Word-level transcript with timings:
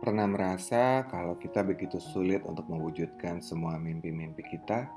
Pernah 0.00 0.24
merasa 0.24 1.04
kalau 1.12 1.36
kita 1.36 1.60
begitu 1.60 2.00
sulit 2.00 2.40
untuk 2.48 2.64
mewujudkan 2.72 3.44
semua 3.44 3.76
mimpi-mimpi 3.76 4.40
kita? 4.48 4.88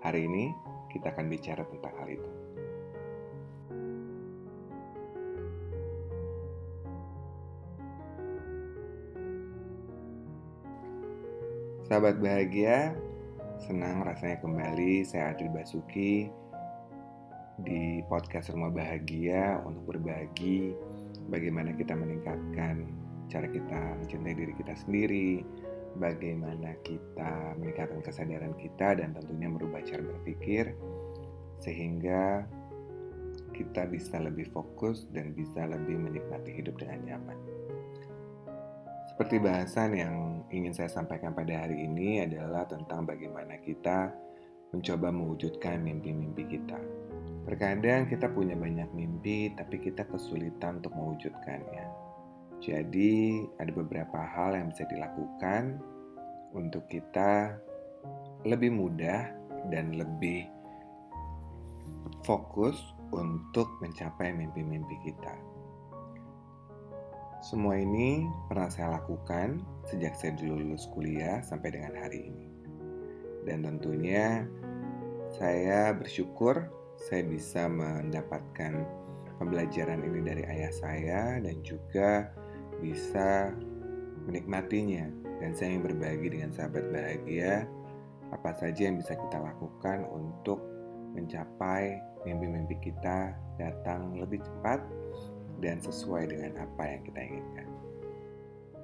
Hari 0.00 0.24
ini 0.24 0.48
kita 0.88 1.12
akan 1.12 1.28
bicara 1.28 1.60
tentang 1.68 1.92
hal 1.92 2.08
itu. 2.16 2.30
Sahabat 11.84 12.16
bahagia, 12.16 12.96
senang 13.60 14.08
rasanya 14.08 14.40
kembali 14.40 15.04
saya 15.04 15.36
Adri 15.36 15.52
Basuki 15.52 16.32
di 17.58 18.06
podcast 18.06 18.54
Rumah 18.54 18.70
Bahagia 18.70 19.58
untuk 19.66 19.94
berbagi 19.94 20.70
bagaimana 21.26 21.74
kita 21.74 21.98
meningkatkan 21.98 22.86
cara 23.26 23.50
kita 23.50 23.98
mencintai 23.98 24.34
diri 24.38 24.54
kita 24.54 24.78
sendiri, 24.78 25.42
bagaimana 25.98 26.78
kita 26.86 27.58
meningkatkan 27.58 27.98
kesadaran 28.06 28.54
kita 28.54 29.02
dan 29.02 29.10
tentunya 29.10 29.50
merubah 29.50 29.82
cara 29.82 30.06
berpikir 30.06 30.70
sehingga 31.58 32.46
kita 33.50 33.90
bisa 33.90 34.22
lebih 34.22 34.46
fokus 34.54 35.10
dan 35.10 35.34
bisa 35.34 35.66
lebih 35.66 35.98
menikmati 35.98 36.54
hidup 36.54 36.78
dengan 36.78 37.10
nyaman. 37.10 37.38
Seperti 39.10 39.42
bahasan 39.42 39.98
yang 39.98 40.46
ingin 40.54 40.70
saya 40.70 40.86
sampaikan 40.86 41.34
pada 41.34 41.66
hari 41.66 41.90
ini 41.90 42.22
adalah 42.22 42.70
tentang 42.70 43.02
bagaimana 43.02 43.58
kita 43.58 44.14
mencoba 44.70 45.10
mewujudkan 45.10 45.82
mimpi-mimpi 45.82 46.46
kita. 46.46 46.78
Terkadang 47.48 48.04
kita 48.04 48.28
punya 48.28 48.52
banyak 48.52 48.92
mimpi, 48.92 49.56
tapi 49.56 49.80
kita 49.80 50.04
kesulitan 50.04 50.84
untuk 50.84 50.92
mewujudkannya. 50.92 51.86
Jadi, 52.60 53.40
ada 53.56 53.72
beberapa 53.72 54.20
hal 54.20 54.52
yang 54.52 54.68
bisa 54.68 54.84
dilakukan 54.84 55.80
untuk 56.52 56.84
kita 56.92 57.56
lebih 58.44 58.68
mudah 58.68 59.32
dan 59.72 59.96
lebih 59.96 60.44
fokus 62.28 62.76
untuk 63.16 63.80
mencapai 63.80 64.28
mimpi-mimpi 64.36 65.08
kita. 65.08 65.32
Semua 67.40 67.80
ini 67.80 68.28
pernah 68.52 68.68
saya 68.68 69.00
lakukan 69.00 69.64
sejak 69.88 70.12
saya 70.20 70.36
dulu 70.36 70.68
lulus 70.68 70.84
kuliah 70.92 71.40
sampai 71.40 71.72
dengan 71.72 71.96
hari 71.96 72.28
ini. 72.28 72.52
Dan 73.48 73.64
tentunya 73.64 74.44
saya 75.32 75.96
bersyukur 75.96 76.77
saya 76.98 77.22
bisa 77.24 77.70
mendapatkan 77.70 78.82
pembelajaran 79.38 80.02
ini 80.02 80.20
dari 80.20 80.42
ayah 80.50 80.72
saya 80.74 81.22
dan 81.38 81.56
juga 81.62 82.26
bisa 82.82 83.54
menikmatinya 84.26 85.06
dan 85.38 85.54
saya 85.54 85.78
ingin 85.78 85.94
berbagi 85.94 86.28
dengan 86.34 86.50
sahabat 86.50 86.84
bahagia 86.90 87.64
apa 88.34 88.50
saja 88.58 88.90
yang 88.90 88.98
bisa 88.98 89.14
kita 89.14 89.38
lakukan 89.40 90.04
untuk 90.10 90.60
mencapai 91.16 91.96
mimpi-mimpi 92.26 92.76
kita 92.82 93.32
datang 93.56 94.18
lebih 94.18 94.42
cepat 94.44 94.82
dan 95.64 95.80
sesuai 95.80 96.28
dengan 96.28 96.60
apa 96.60 96.82
yang 96.84 97.00
kita 97.08 97.20
inginkan. 97.24 97.68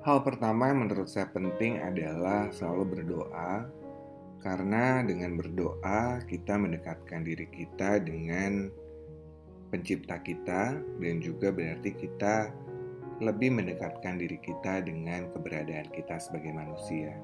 Hal 0.04 0.20
pertama 0.20 0.68
yang 0.68 0.84
menurut 0.84 1.08
saya 1.08 1.28
penting 1.32 1.80
adalah 1.80 2.48
selalu 2.52 2.98
berdoa 2.98 3.68
karena 4.44 5.00
dengan 5.00 5.40
berdoa 5.40 6.20
kita 6.28 6.60
mendekatkan 6.60 7.24
diri 7.24 7.48
kita 7.48 7.96
dengan 8.04 8.68
pencipta 9.72 10.20
kita 10.20 10.76
dan 11.00 11.14
juga 11.24 11.48
berarti 11.48 11.96
kita 11.96 12.52
lebih 13.24 13.56
mendekatkan 13.56 14.20
diri 14.20 14.36
kita 14.44 14.84
dengan 14.84 15.32
keberadaan 15.32 15.88
kita 15.96 16.20
sebagai 16.20 16.52
manusia. 16.52 17.16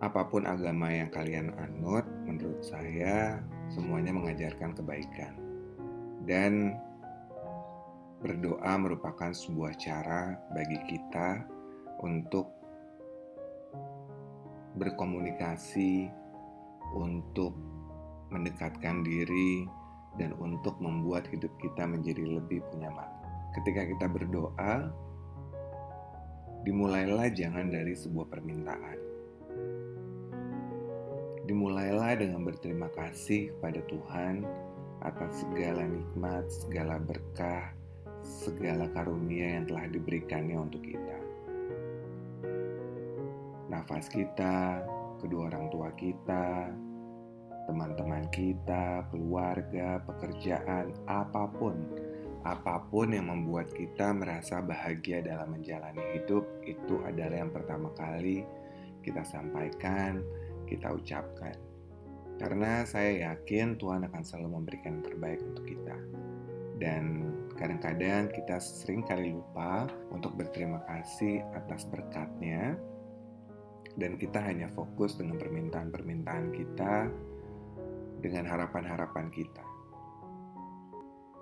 Apa 0.00 0.24
pun 0.24 0.48
agama 0.48 0.88
yang 0.88 1.12
kalian 1.12 1.52
anut, 1.60 2.08
menurut 2.24 2.64
saya 2.64 3.36
semuanya 3.68 4.16
mengajarkan 4.16 4.72
kebaikan. 4.72 5.36
Dan 6.24 6.80
berdoa 8.24 8.72
merupakan 8.80 9.36
sebuah 9.36 9.76
cara 9.76 10.40
bagi 10.56 10.80
kita 10.88 11.44
untuk 12.00 12.55
berkomunikasi, 14.76 16.08
untuk 16.94 17.56
mendekatkan 18.30 19.02
diri, 19.02 19.66
dan 20.16 20.32
untuk 20.40 20.78
membuat 20.78 21.28
hidup 21.28 21.52
kita 21.60 21.84
menjadi 21.84 22.24
lebih 22.24 22.64
punya 22.72 22.88
makna 22.88 23.16
ketika 23.56 23.88
kita 23.88 24.06
berdoa, 24.12 24.92
dimulailah 26.68 27.32
jangan 27.32 27.72
dari 27.72 27.96
sebuah 27.96 28.28
permintaan. 28.28 28.98
Dimulailah 31.48 32.20
dengan 32.20 32.44
berterima 32.44 32.92
kasih 32.92 33.56
kepada 33.56 33.80
Tuhan 33.88 34.44
atas 35.00 35.40
segala 35.40 35.88
nikmat, 35.88 36.44
segala 36.52 37.00
berkah, 37.00 37.72
segala 38.20 38.90
karunia 38.92 39.56
yang 39.56 39.64
telah 39.70 39.86
diberikannya 39.88 40.58
untuk 40.58 40.84
kita. 40.84 41.25
Nafas 43.76 44.08
kita, 44.08 44.80
kedua 45.20 45.52
orang 45.52 45.68
tua 45.68 45.92
kita, 45.92 46.72
teman-teman 47.68 48.24
kita, 48.32 49.04
keluarga, 49.12 50.00
pekerjaan, 50.08 50.96
apa 51.04 51.44
pun 51.52 51.76
apa 52.46 52.78
pun 52.94 53.10
yang 53.10 53.26
membuat 53.26 53.74
kita 53.74 54.14
merasa 54.14 54.62
bahagia 54.62 55.18
dalam 55.18 55.50
menjalani 55.50 55.98
hidup 56.14 56.46
itu 56.62 57.02
adalah 57.02 57.42
yang 57.42 57.50
pertama 57.50 57.90
kali 57.98 58.46
kita 59.02 59.26
sampaikan, 59.26 60.22
kita 60.70 60.94
ucapkan. 60.94 61.58
Karena 62.38 62.86
saya 62.86 63.34
yakin 63.34 63.74
Tuhan 63.74 64.06
akan 64.06 64.22
selalu 64.22 64.62
memberikan 64.62 65.02
yang 65.02 65.06
terbaik 65.10 65.40
untuk 65.42 65.64
kita. 65.66 65.96
Dan 66.76 67.04
kadang-kadang 67.56 68.30
kita 68.30 68.62
sering 68.62 69.02
kali 69.02 69.34
lupa 69.34 69.90
untuk 70.14 70.38
berterima 70.38 70.84
kasih 70.86 71.42
atas 71.50 71.88
berkatnya. 71.88 72.78
Dan 73.96 74.20
kita 74.20 74.44
hanya 74.44 74.68
fokus 74.76 75.16
dengan 75.16 75.40
permintaan-permintaan 75.40 76.46
kita, 76.52 77.08
dengan 78.20 78.44
harapan-harapan 78.44 79.32
kita. 79.32 79.64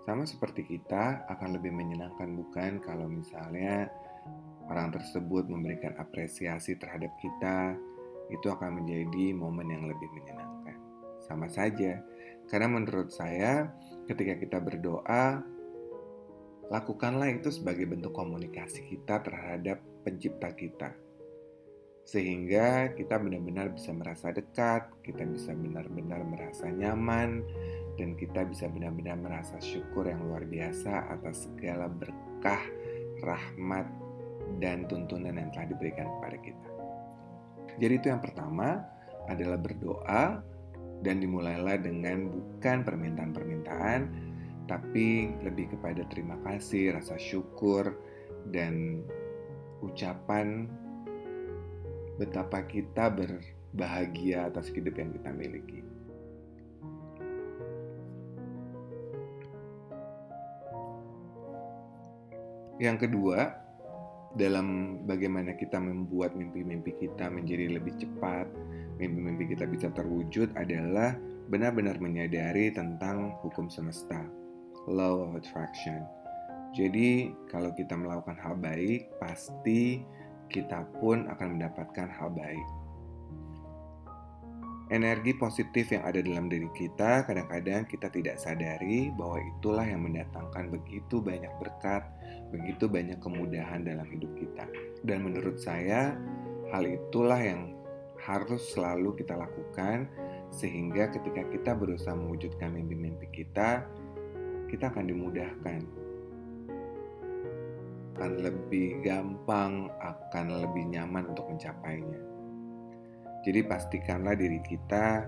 Sama 0.05 0.29
seperti 0.29 0.63
kita, 0.69 1.27
akan 1.33 1.57
lebih 1.59 1.73
menyenangkan 1.73 2.29
bukan 2.37 2.79
kalau 2.85 3.09
misalnya 3.09 3.89
orang 4.69 4.93
tersebut 4.93 5.49
memberikan 5.49 5.97
apresiasi 5.97 6.77
terhadap 6.77 7.11
kita, 7.19 7.75
itu 8.29 8.47
akan 8.49 8.85
menjadi 8.85 9.33
momen 9.33 9.69
yang 9.73 9.85
lebih 9.89 10.09
menyenangkan. 10.13 10.77
Sama 11.25 11.49
saja, 11.49 12.05
karena 12.53 12.69
menurut 12.69 13.09
saya 13.13 13.73
ketika 14.05 14.37
kita 14.37 14.59
berdoa, 14.61 15.41
lakukanlah 16.69 17.33
itu 17.33 17.49
sebagai 17.49 17.89
bentuk 17.89 18.13
komunikasi 18.13 18.85
kita 18.85 19.25
terhadap 19.25 19.81
pencipta 20.05 20.53
kita. 20.53 20.93
Sehingga 22.05 22.93
kita 22.93 23.17
benar-benar 23.17 23.73
bisa 23.73 23.91
merasa 23.97 24.29
dekat, 24.29 24.93
kita 25.01 25.25
bisa 25.25 25.57
benar-benar 25.57 26.21
merasa 26.25 26.69
nyaman, 26.69 27.41
dan 27.97 28.13
kita 28.19 28.45
bisa 28.45 28.69
benar-benar 28.69 29.17
merasa 29.17 29.57
syukur 29.63 30.05
yang 30.05 30.21
luar 30.29 30.45
biasa 30.45 31.09
atas 31.17 31.49
segala 31.49 31.89
berkah, 31.89 32.61
rahmat, 33.25 33.89
dan 34.61 34.85
tuntunan 34.85 35.35
yang 35.35 35.49
telah 35.57 35.73
diberikan 35.73 36.07
kepada 36.21 36.37
kita. 36.45 36.69
Jadi 37.81 37.93
itu 37.97 38.07
yang 38.13 38.23
pertama 38.23 38.85
adalah 39.27 39.57
berdoa 39.57 40.45
dan 41.01 41.17
dimulailah 41.19 41.81
dengan 41.81 42.29
bukan 42.29 42.85
permintaan-permintaan 42.85 44.01
tapi 44.65 45.29
lebih 45.45 45.77
kepada 45.77 46.09
terima 46.09 46.41
kasih, 46.41 46.97
rasa 46.97 47.21
syukur 47.21 48.01
dan 48.49 49.05
ucapan 49.85 50.69
betapa 52.19 52.63
kita 52.67 53.11
berbahagia 53.11 54.51
atas 54.51 54.71
hidup 54.71 54.95
yang 54.95 55.11
kita 55.15 55.31
miliki. 55.35 55.81
Yang 62.83 63.07
kedua, 63.07 63.55
dalam 64.35 64.99
bagaimana 65.07 65.55
kita 65.55 65.79
membuat 65.79 66.35
mimpi-mimpi 66.35 66.99
kita 66.99 67.31
menjadi 67.31 67.79
lebih 67.79 67.95
cepat, 68.03 68.51
mimpi-mimpi 68.99 69.55
kita 69.55 69.63
bisa 69.71 69.95
terwujud 69.95 70.51
adalah 70.59 71.15
benar-benar 71.47 72.03
menyadari 72.03 72.75
tentang 72.75 73.39
hukum 73.47 73.71
semesta, 73.71 74.27
law 74.91 75.23
of 75.23 75.39
attraction. 75.39 76.03
Jadi, 76.75 77.31
kalau 77.47 77.71
kita 77.79 77.95
melakukan 77.95 78.35
hal 78.43 78.59
baik, 78.59 79.07
pasti 79.23 80.03
kita 80.51 80.87
pun 81.01 81.29
akan 81.29 81.59
mendapatkan 81.59 82.09
hal 82.09 82.31
baik. 82.33 82.69
energi 84.93 85.33
positif 85.33 85.89
yang 85.97 86.05
ada 86.05 86.21
dalam 86.21 86.53
diri 86.53 86.69
kita, 86.77 87.25
kadang-kadang 87.25 87.89
kita 87.89 88.13
tidak 88.13 88.37
sadari 88.37 89.09
bahwa 89.17 89.41
itulah 89.41 89.87
yang 89.87 90.05
mendatangkan 90.05 90.69
begitu 90.69 91.25
banyak 91.25 91.49
berkat, 91.57 92.05
begitu 92.53 92.85
banyak 92.85 93.17
kemudahan 93.25 93.81
dalam 93.81 94.05
hidup 94.13 94.29
kita. 94.37 94.69
Dan 95.01 95.25
menurut 95.25 95.57
saya, 95.57 96.13
hal 96.69 96.85
itulah 96.85 97.41
yang 97.41 97.73
harus 98.21 98.61
selalu 98.77 99.17
kita 99.17 99.37
lakukan, 99.37 100.05
sehingga 100.53 101.09
ketika 101.13 101.43
kita 101.49 101.73
berusaha 101.73 102.13
mewujudkan 102.13 102.77
mimpi-mimpi 102.77 103.33
kita, 103.33 103.89
kita 104.69 104.93
akan 104.93 105.09
dimudahkan. 105.09 106.04
Akan 108.15 108.39
lebih 108.39 109.03
gampang, 109.03 109.91
akan 109.99 110.63
lebih 110.63 110.87
nyaman 110.95 111.35
untuk 111.35 111.51
mencapainya. 111.51 112.23
Jadi 113.43 113.61
pastikanlah 113.67 114.39
diri 114.39 114.63
kita 114.63 115.27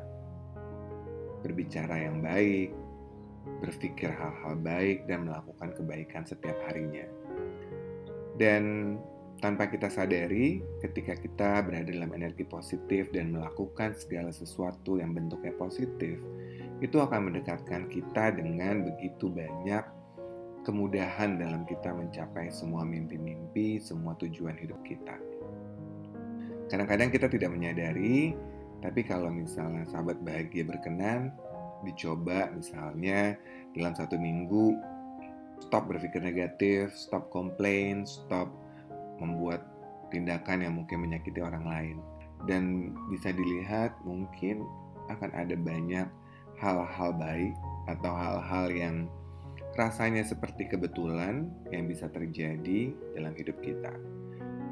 berbicara 1.43 2.07
yang 2.07 2.23
baik, 2.23 2.71
berpikir 3.61 4.11
hal-hal 4.11 4.55
baik 4.63 5.05
dan 5.11 5.27
melakukan 5.27 5.75
kebaikan 5.75 6.23
setiap 6.23 6.57
harinya. 6.71 7.05
Dan 8.39 8.97
tanpa 9.41 9.69
kita 9.69 9.93
sadari, 9.93 10.65
ketika 10.81 11.13
kita 11.13 11.61
berada 11.61 11.93
dalam 11.93 12.13
energi 12.17 12.47
positif 12.49 13.13
dan 13.13 13.37
melakukan 13.37 13.93
segala 13.93 14.33
sesuatu 14.33 14.97
yang 14.97 15.13
bentuknya 15.13 15.53
positif, 15.61 16.23
itu 16.81 16.97
akan 17.01 17.33
mendekatkan 17.33 17.89
kita 17.89 18.37
dengan 18.37 18.85
begitu 18.85 19.29
banyak 19.29 19.85
kemudahan 20.67 21.39
dalam 21.39 21.63
kita 21.63 21.95
mencapai 21.95 22.51
semua 22.51 22.83
mimpi-mimpi, 22.83 23.79
semua 23.79 24.19
tujuan 24.19 24.59
hidup 24.59 24.83
kita. 24.83 25.15
Kadang-kadang 26.67 27.15
kita 27.15 27.31
tidak 27.31 27.55
menyadari, 27.55 28.35
tapi 28.83 29.07
kalau 29.07 29.31
misalnya 29.31 29.87
sahabat 29.87 30.19
bahagia 30.27 30.67
berkenan, 30.67 31.31
dicoba 31.87 32.51
misalnya 32.51 33.39
dalam 33.79 33.95
satu 33.95 34.19
minggu, 34.19 34.75
stop 35.63 35.87
berpikir 35.87 36.19
negatif, 36.19 36.91
stop 36.99 37.31
komplain, 37.31 38.03
stop 38.03 38.51
membuat 39.23 39.63
tindakan 40.11 40.67
yang 40.67 40.75
mungkin 40.83 41.07
menyakiti 41.07 41.39
orang 41.47 41.63
lain. 41.63 41.97
Dan 42.51 42.91
bisa 43.07 43.31
dilihat 43.31 43.95
mungkin 44.03 44.67
akan 45.15 45.31
ada 45.31 45.55
banyak 45.55 46.11
hal-hal 46.59 47.11
baik 47.15 47.55
atau 47.87 48.11
hal-hal 48.11 48.67
yang 48.75 48.97
rasanya 49.77 50.25
seperti 50.25 50.67
kebetulan 50.73 51.53
yang 51.69 51.85
bisa 51.87 52.09
terjadi 52.09 52.97
dalam 53.13 53.37
hidup 53.37 53.61
kita. 53.61 53.93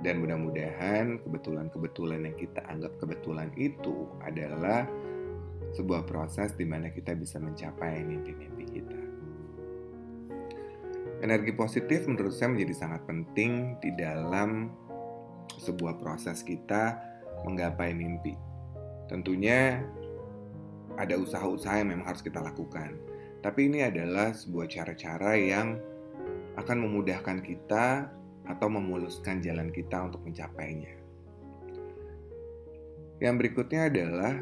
Dan 0.04 0.20
mudah-mudahan 0.20 1.20
kebetulan-kebetulan 1.24 2.28
yang 2.28 2.36
kita 2.36 2.60
anggap 2.68 2.96
kebetulan 3.00 3.48
itu 3.56 4.08
adalah 4.20 4.84
sebuah 5.72 6.04
proses 6.04 6.52
di 6.56 6.68
mana 6.68 6.92
kita 6.92 7.16
bisa 7.16 7.40
mencapai 7.40 8.04
mimpi-mimpi 8.04 8.64
kita. 8.68 9.00
Energi 11.24 11.56
positif 11.56 12.04
menurut 12.04 12.36
saya 12.36 12.52
menjadi 12.52 12.74
sangat 12.84 13.08
penting 13.08 13.80
di 13.80 13.96
dalam 13.96 14.68
sebuah 15.56 15.96
proses 15.96 16.44
kita 16.44 17.00
menggapai 17.48 17.96
mimpi. 17.96 18.36
Tentunya 19.08 19.80
ada 21.00 21.16
usaha-usaha 21.16 21.80
yang 21.80 21.96
memang 21.96 22.12
harus 22.12 22.20
kita 22.20 22.44
lakukan. 22.44 23.13
Tapi 23.44 23.68
ini 23.68 23.84
adalah 23.84 24.32
sebuah 24.32 24.72
cara-cara 24.72 25.36
yang 25.36 25.76
akan 26.56 26.88
memudahkan 26.88 27.44
kita 27.44 28.08
atau 28.48 28.68
memuluskan 28.72 29.44
jalan 29.44 29.68
kita 29.68 30.08
untuk 30.08 30.24
mencapainya. 30.24 30.96
Yang 33.20 33.34
berikutnya 33.36 33.92
adalah 33.92 34.32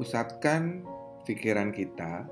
pusatkan 0.00 0.80
pikiran 1.28 1.76
kita 1.76 2.24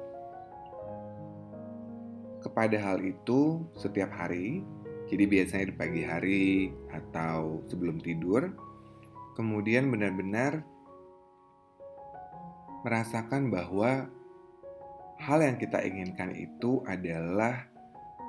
kepada 2.41 2.81
hal 2.81 3.05
itu 3.05 3.61
setiap 3.77 4.09
hari. 4.09 4.65
Jadi 5.13 5.25
biasanya 5.29 5.69
di 5.69 5.77
pagi 5.77 6.01
hari 6.01 6.73
atau 6.89 7.61
sebelum 7.69 8.01
tidur. 8.01 8.49
Kemudian 9.37 9.93
benar-benar 9.93 10.65
merasakan 12.81 13.53
bahwa 13.53 14.09
hal 15.21 15.38
yang 15.44 15.61
kita 15.61 15.85
inginkan 15.85 16.32
itu 16.32 16.81
adalah 16.88 17.69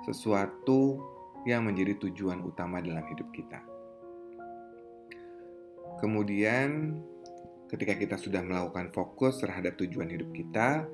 sesuatu 0.04 1.00
yang 1.48 1.64
menjadi 1.64 1.98
tujuan 2.08 2.44
utama 2.44 2.84
dalam 2.84 3.02
hidup 3.08 3.32
kita. 3.32 3.64
Kemudian, 6.04 7.00
ketika 7.70 7.96
kita 7.96 8.16
sudah 8.18 8.42
melakukan 8.44 8.92
fokus 8.92 9.40
terhadap 9.40 9.78
tujuan 9.80 10.10
hidup 10.12 10.30
kita, 10.34 10.86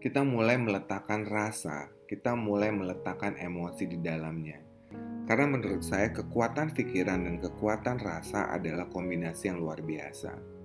kita 0.00 0.22
mulai 0.24 0.58
meletakkan 0.58 1.26
rasa, 1.26 1.90
kita 2.08 2.34
mulai 2.34 2.70
meletakkan 2.72 3.36
emosi 3.38 3.84
di 3.86 3.98
dalamnya. 3.98 4.58
Karena 5.26 5.46
menurut 5.46 5.86
saya, 5.86 6.10
kekuatan 6.10 6.74
pikiran 6.74 7.22
dan 7.22 7.38
kekuatan 7.38 8.02
rasa 8.02 8.50
adalah 8.50 8.90
kombinasi 8.90 9.54
yang 9.54 9.62
luar 9.62 9.78
biasa 9.78 10.61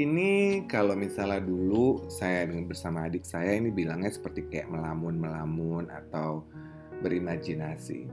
ini 0.00 0.64
kalau 0.64 0.96
misalnya 0.96 1.44
dulu 1.44 2.08
saya 2.08 2.48
dengan 2.48 2.64
bersama 2.64 3.04
adik 3.04 3.24
saya 3.28 3.60
ini 3.60 3.68
bilangnya 3.68 4.08
seperti 4.08 4.48
kayak 4.48 4.72
melamun-melamun 4.72 5.92
atau 5.92 6.48
berimajinasi. 7.04 8.08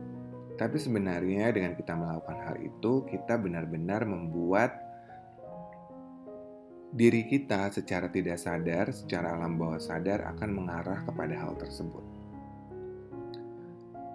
Tapi 0.57 0.77
sebenarnya 0.81 1.53
dengan 1.53 1.77
kita 1.77 1.93
melakukan 1.93 2.39
hal 2.43 2.57
itu, 2.59 3.05
kita 3.07 3.37
benar-benar 3.37 4.03
membuat 4.09 4.73
diri 6.97 7.29
kita 7.29 7.69
secara 7.69 8.09
tidak 8.09 8.41
sadar, 8.41 8.89
secara 8.89 9.37
alam 9.37 9.55
bawah 9.55 9.77
sadar 9.77 10.25
akan 10.33 10.49
mengarah 10.49 11.05
kepada 11.05 11.35
hal 11.37 11.53
tersebut. 11.61 12.03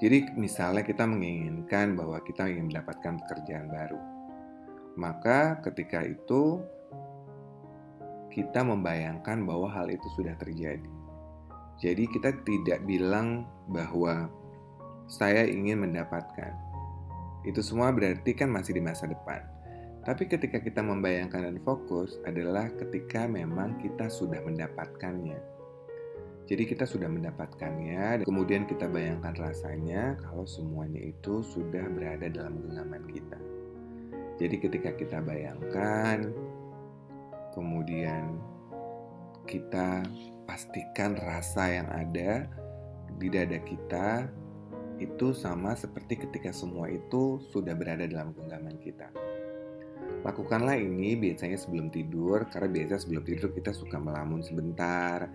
Jadi 0.02 0.34
misalnya 0.34 0.82
kita 0.82 1.06
menginginkan 1.06 1.94
bahwa 1.94 2.18
kita 2.26 2.50
ingin 2.50 2.74
mendapatkan 2.74 3.22
pekerjaan 3.22 3.70
baru. 3.70 4.00
Maka 4.98 5.62
ketika 5.62 6.02
itu 6.02 6.58
kita 8.32 8.64
membayangkan 8.64 9.44
bahwa 9.44 9.68
hal 9.68 9.92
itu 9.92 10.08
sudah 10.16 10.32
terjadi. 10.40 10.88
Jadi 11.76 12.08
kita 12.08 12.32
tidak 12.48 12.80
bilang 12.88 13.44
bahwa 13.68 14.32
saya 15.04 15.44
ingin 15.44 15.84
mendapatkan. 15.84 16.56
Itu 17.44 17.60
semua 17.60 17.92
berarti 17.92 18.32
kan 18.32 18.48
masih 18.48 18.78
di 18.78 18.82
masa 18.82 19.04
depan. 19.04 19.44
Tapi 20.02 20.26
ketika 20.26 20.58
kita 20.58 20.82
membayangkan 20.82 21.46
dan 21.46 21.58
fokus 21.62 22.18
adalah 22.26 22.66
ketika 22.74 23.28
memang 23.28 23.78
kita 23.78 24.10
sudah 24.10 24.42
mendapatkannya. 24.42 25.38
Jadi 26.42 26.66
kita 26.66 26.82
sudah 26.82 27.06
mendapatkannya, 27.06 28.26
kemudian 28.26 28.66
kita 28.66 28.90
bayangkan 28.90 29.30
rasanya 29.38 30.18
kalau 30.18 30.42
semuanya 30.42 30.98
itu 30.98 31.38
sudah 31.38 31.86
berada 31.86 32.26
dalam 32.26 32.58
genggaman 32.66 33.06
kita. 33.06 33.38
Jadi 34.42 34.58
ketika 34.58 34.90
kita 34.98 35.18
bayangkan, 35.22 36.34
kemudian 37.52 38.40
kita 39.46 40.02
pastikan 40.48 41.16
rasa 41.16 41.80
yang 41.82 41.88
ada 41.92 42.48
di 43.16 43.28
dada 43.30 43.58
kita 43.62 44.26
itu 45.00 45.34
sama 45.34 45.74
seperti 45.74 46.26
ketika 46.26 46.54
semua 46.54 46.86
itu 46.86 47.42
sudah 47.50 47.74
berada 47.74 48.06
dalam 48.06 48.30
genggaman 48.34 48.78
kita. 48.78 49.10
Lakukanlah 50.22 50.78
ini 50.78 51.18
biasanya 51.18 51.58
sebelum 51.58 51.90
tidur, 51.90 52.46
karena 52.46 52.70
biasa 52.70 53.02
sebelum 53.02 53.26
tidur 53.26 53.50
kita 53.50 53.74
suka 53.74 53.98
melamun 53.98 54.38
sebentar, 54.38 55.26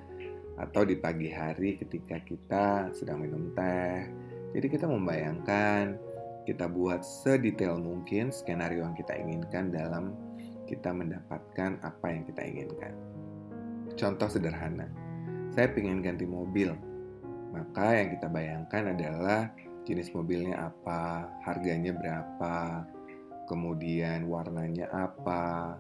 atau 0.56 0.82
di 0.88 0.96
pagi 0.96 1.28
hari 1.28 1.76
ketika 1.76 2.24
kita 2.24 2.66
sedang 2.96 3.20
minum 3.28 3.52
teh. 3.52 4.08
Jadi 4.56 4.68
kita 4.72 4.88
membayangkan, 4.88 6.00
kita 6.48 6.72
buat 6.72 7.04
sedetail 7.04 7.76
mungkin 7.84 8.32
skenario 8.32 8.88
yang 8.88 8.96
kita 8.96 9.12
inginkan 9.20 9.76
dalam 9.76 10.16
kita 10.68 10.92
mendapatkan 10.92 11.80
apa 11.82 12.06
yang 12.12 12.24
kita 12.28 12.42
inginkan. 12.44 12.94
Contoh 13.98 14.30
sederhana, 14.30 14.86
saya 15.56 15.72
ingin 15.74 16.06
ganti 16.06 16.28
mobil, 16.28 16.76
maka 17.56 17.98
yang 17.98 18.14
kita 18.14 18.28
bayangkan 18.30 18.94
adalah 18.94 19.50
jenis 19.88 20.12
mobilnya 20.14 20.70
apa, 20.70 21.32
harganya 21.48 21.96
berapa, 21.96 22.86
kemudian 23.48 24.28
warnanya 24.28 24.86
apa, 24.92 25.80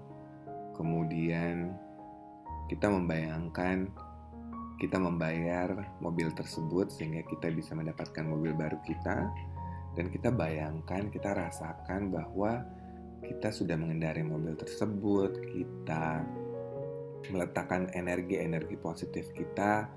kemudian 0.73 1.75
kita 2.71 2.87
membayangkan 2.87 3.91
kita 4.77 5.01
membayar 5.01 5.73
mobil 5.97 6.29
tersebut 6.37 6.93
sehingga 6.93 7.25
kita 7.25 7.49
bisa 7.49 7.73
mendapatkan 7.73 8.21
mobil 8.21 8.53
baru 8.53 8.77
kita 8.85 9.25
dan 9.97 10.05
kita 10.13 10.29
bayangkan, 10.29 11.09
kita 11.09 11.33
rasakan 11.33 12.13
bahwa 12.13 12.61
kita 13.23 13.49
sudah 13.49 13.77
mengendarai 13.79 14.21
mobil 14.21 14.53
tersebut, 14.57 15.37
kita 15.53 16.25
meletakkan 17.33 17.91
energi-energi 17.91 18.77
positif 18.79 19.29
kita, 19.35 19.89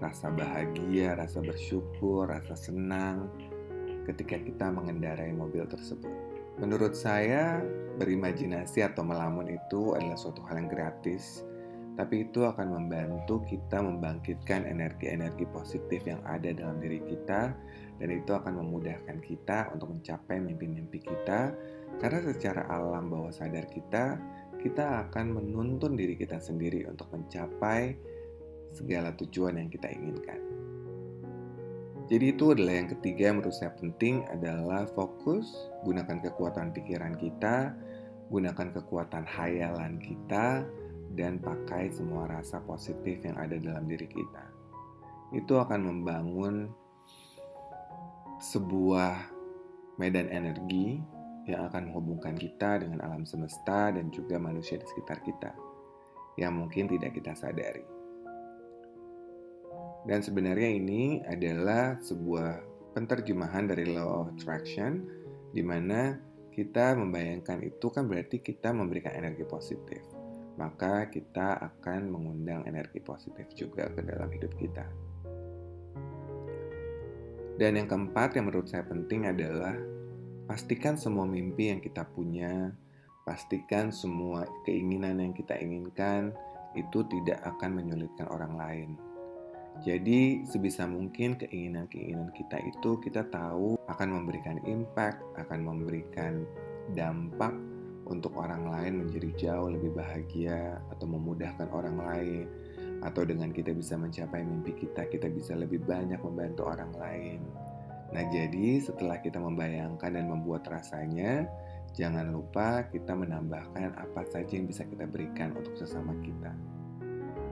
rasa 0.00 0.32
bahagia, 0.32 1.14
rasa 1.14 1.42
bersyukur, 1.42 2.26
rasa 2.26 2.56
senang 2.56 3.28
ketika 4.08 4.38
kita 4.40 4.66
mengendarai 4.72 5.30
mobil 5.30 5.62
tersebut. 5.68 6.10
Menurut 6.58 6.92
saya, 6.92 7.62
berimajinasi 7.96 8.84
atau 8.84 9.04
melamun 9.06 9.48
itu 9.48 9.96
adalah 9.96 10.18
suatu 10.18 10.42
hal 10.48 10.64
yang 10.64 10.70
gratis, 10.70 11.44
tapi 11.96 12.24
itu 12.28 12.44
akan 12.44 12.72
membantu 12.72 13.44
kita 13.44 13.80
membangkitkan 13.84 14.64
energi-energi 14.64 15.44
positif 15.52 16.08
yang 16.08 16.20
ada 16.24 16.52
dalam 16.52 16.80
diri 16.80 17.04
kita, 17.04 17.52
dan 18.00 18.08
itu 18.08 18.32
akan 18.32 18.64
memudahkan 18.64 19.20
kita 19.20 19.72
untuk 19.76 19.92
mencapai 19.92 20.40
mimpi-mimpi 20.40 21.04
kita, 21.04 21.52
karena 22.00 22.20
secara 22.32 22.68
alam 22.70 23.10
bawah 23.10 23.34
sadar 23.34 23.68
kita, 23.68 24.16
kita 24.62 25.08
akan 25.08 25.42
menuntun 25.42 25.98
diri 25.98 26.14
kita 26.14 26.38
sendiri 26.38 26.86
untuk 26.86 27.10
mencapai 27.10 27.98
segala 28.70 29.12
tujuan 29.18 29.58
yang 29.58 29.68
kita 29.68 29.90
inginkan. 29.90 30.40
Jadi 32.06 32.34
itu 32.34 32.52
adalah 32.52 32.74
yang 32.76 32.90
ketiga 32.92 33.30
yang 33.30 33.40
menurut 33.40 33.56
saya 33.56 33.72
penting 33.74 34.22
adalah 34.28 34.84
fokus, 34.92 35.48
gunakan 35.86 36.20
kekuatan 36.20 36.74
pikiran 36.74 37.14
kita, 37.16 37.72
gunakan 38.28 38.68
kekuatan 38.74 39.24
hayalan 39.24 39.96
kita, 39.96 40.66
dan 41.16 41.40
pakai 41.40 41.92
semua 41.92 42.28
rasa 42.28 42.60
positif 42.64 43.20
yang 43.24 43.36
ada 43.36 43.56
dalam 43.56 43.84
diri 43.88 44.08
kita. 44.08 44.44
Itu 45.32 45.60
akan 45.60 45.80
membangun 45.88 46.68
sebuah 48.42 49.30
medan 49.96 50.28
energi 50.32 50.98
yang 51.46 51.66
akan 51.66 51.90
menghubungkan 51.90 52.38
kita 52.38 52.78
dengan 52.78 53.02
alam 53.02 53.26
semesta 53.26 53.90
dan 53.90 54.14
juga 54.14 54.38
manusia 54.38 54.78
di 54.78 54.86
sekitar 54.86 55.22
kita 55.26 55.50
yang 56.38 56.54
mungkin 56.54 56.86
tidak 56.88 57.18
kita 57.18 57.34
sadari. 57.34 57.84
Dan 60.02 60.18
sebenarnya 60.22 60.70
ini 60.70 61.22
adalah 61.22 61.98
sebuah 62.02 62.62
penterjemahan 62.94 63.70
dari 63.70 63.90
law 63.90 64.26
of 64.26 64.34
attraction 64.34 65.06
di 65.54 65.62
mana 65.62 66.18
kita 66.52 66.92
membayangkan 66.98 67.64
itu 67.64 67.86
kan 67.88 68.04
berarti 68.04 68.42
kita 68.42 68.74
memberikan 68.74 69.14
energi 69.16 69.46
positif. 69.46 70.02
Maka 70.60 71.08
kita 71.08 71.56
akan 71.56 72.12
mengundang 72.12 72.68
energi 72.68 73.00
positif 73.00 73.48
juga 73.56 73.88
ke 73.88 74.04
dalam 74.04 74.28
hidup 74.28 74.52
kita. 74.60 74.84
Dan 77.56 77.80
yang 77.80 77.88
keempat 77.88 78.36
yang 78.36 78.52
menurut 78.52 78.68
saya 78.68 78.84
penting 78.84 79.28
adalah 79.28 79.72
pastikan 80.46 80.98
semua 80.98 81.24
mimpi 81.24 81.72
yang 81.72 81.80
kita 81.80 82.06
punya, 82.08 82.72
pastikan 83.22 83.94
semua 83.94 84.46
keinginan 84.66 85.22
yang 85.22 85.32
kita 85.34 85.58
inginkan 85.58 86.34
itu 86.74 87.04
tidak 87.06 87.38
akan 87.44 87.78
menyulitkan 87.78 88.26
orang 88.32 88.54
lain 88.56 88.90
jadi 89.80 90.44
sebisa 90.44 90.84
mungkin 90.84 91.40
keinginan-keinginan 91.40 92.28
kita 92.36 92.60
itu 92.60 93.00
kita 93.00 93.24
tahu 93.32 93.80
akan 93.88 94.08
memberikan 94.20 94.60
impact, 94.68 95.24
akan 95.40 95.64
memberikan 95.64 96.44
dampak 96.92 97.56
untuk 98.04 98.36
orang 98.36 98.68
lain 98.68 99.06
menjadi 99.06 99.30
jauh 99.40 99.72
lebih 99.72 99.96
bahagia 99.96 100.76
atau 100.92 101.08
memudahkan 101.08 101.72
orang 101.72 101.96
lain 101.96 102.44
atau 103.02 103.24
dengan 103.24 103.50
kita 103.50 103.72
bisa 103.74 103.96
mencapai 103.98 104.44
mimpi 104.44 104.76
kita, 104.76 105.08
kita 105.08 105.26
bisa 105.32 105.56
lebih 105.56 105.82
banyak 105.82 106.20
membantu 106.20 106.68
orang 106.68 106.92
lain. 107.00 107.40
Nah, 108.12 108.24
jadi 108.28 108.80
setelah 108.80 109.18
kita 109.24 109.40
membayangkan 109.40 110.12
dan 110.12 110.28
membuat 110.28 110.68
rasanya, 110.68 111.48
jangan 111.96 112.28
lupa 112.28 112.84
kita 112.92 113.16
menambahkan 113.16 113.96
apa 113.96 114.22
saja 114.28 114.52
yang 114.52 114.68
bisa 114.68 114.84
kita 114.84 115.08
berikan 115.08 115.56
untuk 115.56 115.72
sesama 115.76 116.12
kita. 116.20 116.52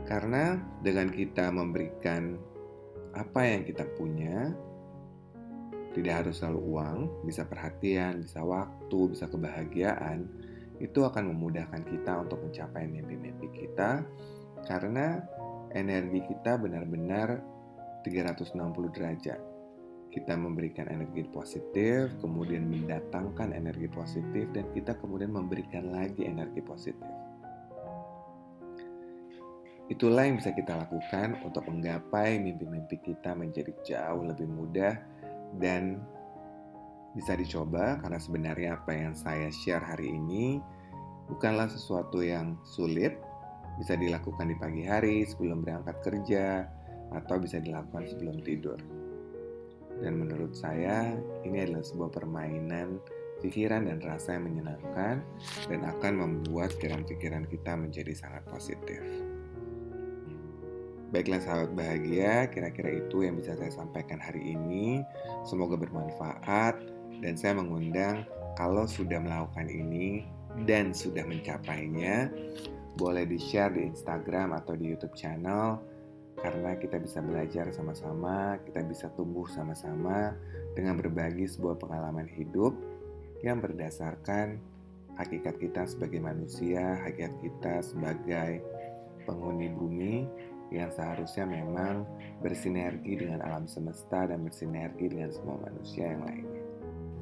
Karena 0.05 0.61
dengan 0.85 1.09
kita 1.09 1.49
memberikan 1.49 2.37
apa 3.17 3.41
yang 3.43 3.65
kita 3.65 3.89
punya, 3.97 4.53
tidak 5.97 6.25
harus 6.25 6.39
selalu 6.39 6.61
uang, 6.77 6.99
bisa 7.27 7.43
perhatian, 7.49 8.23
bisa 8.23 8.45
waktu, 8.45 9.01
bisa 9.11 9.27
kebahagiaan, 9.27 10.29
itu 10.81 11.05
akan 11.05 11.35
memudahkan 11.35 11.85
kita 11.85 12.25
untuk 12.25 12.41
mencapai 12.41 12.89
mimpi-mimpi 12.89 13.49
kita 13.53 14.01
karena 14.65 15.21
energi 15.77 16.25
kita 16.25 16.57
benar-benar 16.57 17.41
360 18.05 18.57
derajat. 18.97 19.50
Kita 20.11 20.35
memberikan 20.35 20.91
energi 20.91 21.23
positif, 21.31 22.11
kemudian 22.19 22.67
mendatangkan 22.67 23.55
energi 23.55 23.87
positif, 23.87 24.51
dan 24.51 24.67
kita 24.75 24.99
kemudian 24.99 25.31
memberikan 25.31 25.95
lagi 25.95 26.27
energi 26.27 26.59
positif. 26.61 27.11
Itulah 29.91 30.23
yang 30.23 30.39
bisa 30.39 30.55
kita 30.55 30.79
lakukan 30.87 31.43
untuk 31.43 31.67
menggapai 31.67 32.39
mimpi-mimpi 32.39 33.03
kita 33.03 33.35
menjadi 33.35 33.75
jauh 33.83 34.23
lebih 34.23 34.47
mudah 34.47 34.95
dan 35.59 35.99
bisa 37.11 37.35
dicoba 37.35 37.99
karena 37.99 38.23
sebenarnya 38.23 38.79
apa 38.79 38.95
yang 38.95 39.19
saya 39.19 39.51
share 39.51 39.83
hari 39.83 40.15
ini 40.15 40.63
bukanlah 41.27 41.67
sesuatu 41.67 42.23
yang 42.23 42.55
sulit, 42.63 43.19
bisa 43.83 43.99
dilakukan 43.99 44.47
di 44.47 44.57
pagi 44.59 44.87
hari 44.87 45.27
sebelum 45.27 45.67
berangkat 45.67 45.99
kerja 46.07 46.71
atau 47.11 47.37
bisa 47.43 47.59
dilakukan 47.59 48.07
sebelum 48.07 48.39
tidur. 48.47 48.79
Dan 50.01 50.17
menurut 50.17 50.57
saya 50.57 51.13
ini 51.45 51.61
adalah 51.61 51.85
sebuah 51.85 52.11
permainan 52.13 53.01
pikiran 53.41 53.89
dan 53.89 53.99
rasa 54.05 54.37
yang 54.37 54.53
menyenangkan 54.53 55.25
dan 55.69 55.81
akan 55.85 56.13
membuat 56.17 56.77
pikiran-pikiran 56.77 57.49
kita 57.49 57.73
menjadi 57.77 58.13
sangat 58.13 58.45
positif. 58.49 59.01
Baiklah 61.11 61.43
sahabat 61.43 61.75
bahagia, 61.75 62.47
kira-kira 62.55 63.03
itu 63.03 63.27
yang 63.27 63.35
bisa 63.35 63.59
saya 63.59 63.73
sampaikan 63.75 64.23
hari 64.23 64.55
ini. 64.55 65.03
Semoga 65.43 65.75
bermanfaat 65.75 66.79
dan 67.19 67.35
saya 67.35 67.59
mengundang 67.59 68.23
kalau 68.55 68.87
sudah 68.87 69.19
melakukan 69.19 69.67
ini 69.67 70.23
dan 70.71 70.95
sudah 70.95 71.27
mencapainya, 71.27 72.31
boleh 72.95 73.27
di-share 73.27 73.75
di 73.75 73.91
Instagram 73.91 74.55
atau 74.55 74.79
di 74.79 74.95
YouTube 74.95 75.19
channel 75.19 75.83
kita 76.81 76.97
bisa 76.97 77.21
belajar 77.21 77.69
sama-sama, 77.71 78.57
kita 78.65 78.81
bisa 78.83 79.07
tumbuh 79.13 79.45
sama-sama 79.47 80.35
dengan 80.73 80.97
berbagi 80.97 81.45
sebuah 81.45 81.77
pengalaman 81.77 82.27
hidup 82.27 82.73
yang 83.45 83.61
berdasarkan 83.61 84.57
hakikat 85.21 85.61
kita 85.61 85.85
sebagai 85.85 86.19
manusia, 86.25 86.97
hakikat 87.05 87.33
kita 87.45 87.75
sebagai 87.85 88.65
penghuni 89.29 89.69
bumi 89.69 90.25
yang 90.71 90.89
seharusnya 90.95 91.45
memang 91.45 92.07
bersinergi 92.41 93.19
dengan 93.19 93.43
alam 93.43 93.67
semesta 93.67 94.31
dan 94.31 94.47
bersinergi 94.47 95.11
dengan 95.11 95.31
semua 95.35 95.59
manusia 95.61 96.15
yang 96.15 96.23
lainnya. 96.25 96.63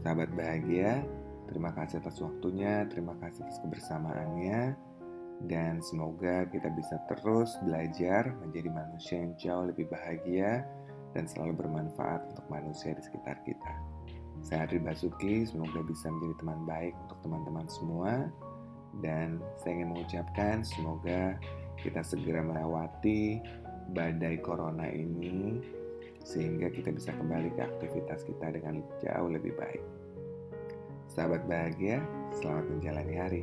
Sahabat 0.04 0.30
bahagia, 0.36 1.02
terima 1.48 1.72
kasih 1.74 1.98
atas 2.04 2.20
waktunya, 2.20 2.84
terima 2.86 3.16
kasih 3.18 3.42
atas 3.48 3.58
kebersamaannya, 3.64 4.76
dan 5.46 5.78
semoga 5.78 6.42
kita 6.50 6.66
bisa 6.74 6.98
terus 7.06 7.54
belajar 7.62 8.34
menjadi 8.42 8.74
manusia 8.74 9.22
yang 9.22 9.32
jauh 9.38 9.64
lebih 9.70 9.86
bahagia 9.86 10.66
dan 11.14 11.30
selalu 11.30 11.62
bermanfaat 11.62 12.26
untuk 12.34 12.46
manusia 12.50 12.90
di 12.98 13.02
sekitar 13.06 13.38
kita. 13.46 13.74
Saya 14.42 14.66
Adri 14.66 14.82
Basuki, 14.82 15.46
semoga 15.46 15.82
bisa 15.86 16.10
menjadi 16.10 16.34
teman 16.42 16.60
baik 16.66 16.94
untuk 17.06 17.18
teman-teman 17.26 17.66
semua. 17.70 18.12
Dan 18.98 19.38
saya 19.60 19.78
ingin 19.78 19.94
mengucapkan 19.94 20.66
semoga 20.66 21.38
kita 21.78 22.02
segera 22.02 22.42
melewati 22.42 23.38
badai 23.94 24.42
corona 24.42 24.90
ini 24.90 25.62
sehingga 26.26 26.68
kita 26.68 26.90
bisa 26.90 27.14
kembali 27.14 27.54
ke 27.54 27.62
aktivitas 27.62 28.26
kita 28.26 28.52
dengan 28.52 28.82
jauh 28.98 29.30
lebih 29.30 29.54
baik. 29.54 29.82
Sahabat 31.08 31.46
bahagia, 31.46 32.02
selamat 32.36 32.66
menjalani 32.68 33.14
hari. 33.16 33.42